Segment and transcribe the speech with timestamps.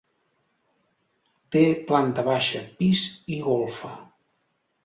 [1.57, 3.07] Té planta baixa, pis
[3.37, 3.93] i golfa.